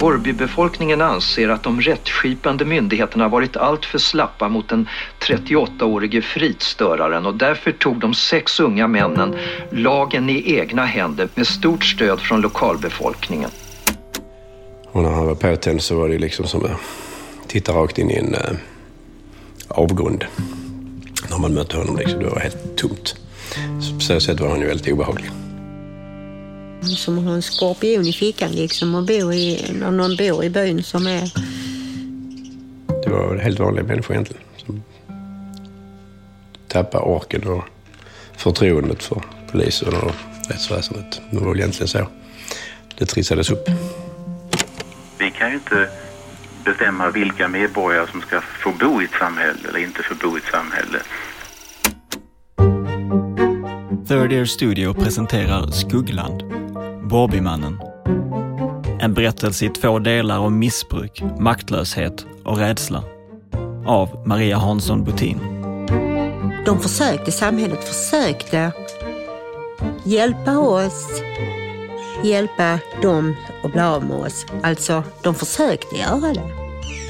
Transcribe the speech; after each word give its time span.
Borrbybefolkningen 0.00 1.00
anser 1.00 1.48
att 1.48 1.62
de 1.62 1.80
rättskipande 1.80 2.64
myndigheterna 2.64 3.28
varit 3.28 3.56
alltför 3.56 3.98
slappa 3.98 4.48
mot 4.48 4.68
den 4.68 4.88
38-årige 5.18 6.22
fridstöraren 6.22 7.26
och 7.26 7.34
därför 7.34 7.72
tog 7.72 8.00
de 8.00 8.14
sex 8.14 8.60
unga 8.60 8.88
männen 8.88 9.36
lagen 9.70 10.30
i 10.30 10.56
egna 10.56 10.84
händer 10.84 11.28
med 11.34 11.46
stort 11.46 11.84
stöd 11.84 12.20
från 12.20 12.40
lokalbefolkningen. 12.40 13.50
Och 14.92 15.02
när 15.02 15.10
han 15.10 15.26
var 15.26 15.34
påtänd 15.34 15.82
så 15.82 15.98
var 15.98 16.08
det 16.08 16.18
liksom 16.18 16.46
som 16.46 16.64
att 16.64 16.80
titta 17.46 17.72
rakt 17.72 17.98
in 17.98 18.10
i 18.10 18.14
en 18.14 18.34
äh, 18.34 18.40
avgrund. 19.68 20.24
När 21.30 21.38
man 21.38 21.54
mötte 21.54 21.76
honom 21.76 21.96
liksom, 21.96 22.20
det 22.20 22.28
var 22.28 22.40
helt 22.40 22.76
tomt. 22.76 23.16
Så 23.80 23.94
på 23.94 24.00
så 24.00 24.20
sätt 24.20 24.40
var 24.40 24.48
han 24.48 24.60
ju 24.60 24.66
väldigt 24.66 24.92
obehaglig. 24.92 25.30
Som 26.82 27.18
att 27.18 27.24
ha 27.24 27.34
en 27.34 27.42
skorpion 27.42 28.06
i 28.06 28.12
fickan 28.12 28.52
liksom 28.52 28.94
och 28.94 29.04
bo 29.06 29.32
i, 29.32 29.72
när 29.80 29.90
någon 29.90 30.16
bor 30.16 30.44
i 30.44 30.50
byn 30.50 30.82
som 30.82 31.06
är... 31.06 31.30
Det 33.04 33.10
var 33.10 33.36
helt 33.36 33.58
vanliga 33.58 33.84
människor 33.84 34.16
egentligen. 34.16 34.42
Som 34.56 34.82
tappade 36.68 37.04
orken 37.04 37.48
och 37.48 37.64
förtroendet 38.36 39.02
för 39.02 39.22
polisen 39.52 39.94
och 39.94 40.12
rättsväsendet. 40.48 41.20
Det 41.30 41.38
var 41.38 41.48
väl 41.48 41.58
egentligen 41.58 41.88
så 41.88 42.06
det 42.98 43.06
trissades 43.06 43.50
upp. 43.50 43.68
Vi 45.18 45.30
kan 45.30 45.48
ju 45.48 45.54
inte 45.54 45.88
bestämma 46.64 47.10
vilka 47.10 47.48
medborgare 47.48 48.06
som 48.10 48.20
ska 48.20 48.40
få 48.40 48.72
bo 48.80 49.02
i 49.02 49.04
ett 49.04 49.10
samhälle 49.18 49.68
eller 49.68 49.78
inte 49.78 50.02
få 50.02 50.14
bo 50.14 50.36
i 50.36 50.40
ett 50.40 50.50
samhälle. 50.52 50.98
Third 54.08 54.32
Ear 54.32 54.44
Studio 54.44 54.94
presenterar 54.94 55.70
Skuggland, 55.70 56.59
Borbymannen. 57.10 57.80
En 59.00 59.14
berättelse 59.14 59.64
i 59.64 59.68
två 59.68 59.98
delar 59.98 60.38
om 60.38 60.58
missbruk, 60.58 61.22
maktlöshet 61.38 62.26
och 62.44 62.58
rädsla. 62.58 63.04
Av 63.86 64.22
Maria 64.26 64.56
Hansson 64.56 65.04
Butin. 65.04 65.38
De 66.66 66.80
försökte, 66.80 67.32
samhället 67.32 67.84
försökte 67.84 68.72
hjälpa 70.04 70.58
oss, 70.58 71.22
hjälpa 72.24 72.78
dem 73.02 73.36
att 73.62 73.72
bli 73.72 73.80
av 73.80 74.04
med 74.04 74.16
oss. 74.16 74.46
Alltså, 74.62 75.02
de 75.22 75.34
försökte 75.34 75.96
göra 75.96 76.34
det. 76.34 76.50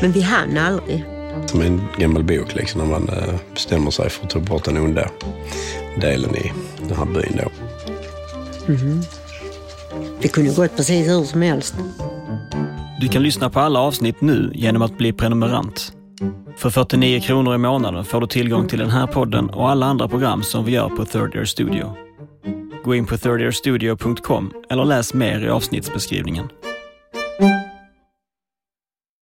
Men 0.03 0.13
vi 0.13 0.21
hann 0.21 0.59
aldrig. 0.59 1.05
Som 1.47 1.61
en 1.61 1.81
gammal 1.99 2.25
bok 2.25 2.55
liksom, 2.55 2.81
när 2.81 2.89
man 2.89 3.09
eh, 3.09 3.35
bestämmer 3.55 3.91
sig 3.91 4.11
för 4.11 4.25
att 4.25 4.31
ta 4.31 4.41
bort 4.41 4.65
den 4.65 4.77
onda 4.77 5.11
delen 6.01 6.37
i 6.37 6.53
den 6.89 6.97
här 6.97 7.05
byn 7.05 7.41
då. 7.43 7.51
Mm. 8.73 9.03
Det 10.23 10.29
kunde 10.29 10.55
gått 10.55 10.77
precis 10.77 11.09
hur 11.09 11.25
som 11.25 11.43
helst. 11.43 11.75
Du 13.01 13.09
kan 13.09 13.23
lyssna 13.23 13.51
på 13.51 13.61
alla 13.61 13.81
avsnitt 13.81 14.21
nu 14.21 14.51
genom 14.55 14.83
att 14.83 14.99
bli 14.99 15.13
prenumerant. 15.13 15.93
För 16.57 16.71
49 16.71 17.21
kronor 17.21 17.55
i 17.55 17.59
månaden 17.59 18.05
får 18.05 18.21
du 18.21 18.27
tillgång 18.27 18.69
till 18.69 18.79
den 18.79 18.91
här 18.91 19.07
podden 19.07 19.51
och 19.51 19.71
alla 19.71 19.87
andra 19.87 20.09
program 20.09 20.43
som 20.43 20.65
vi 20.65 20.73
gör 20.73 20.89
på 20.89 21.05
Third 21.05 21.35
Year 21.35 21.45
Studio. 21.45 21.97
Gå 22.85 22.95
in 22.95 23.07
på 23.07 23.17
thirdyearstudio.com 23.17 24.53
eller 24.71 24.85
läs 24.85 25.15
mer 25.15 25.45
i 25.45 25.49
avsnittsbeskrivningen. 25.49 26.49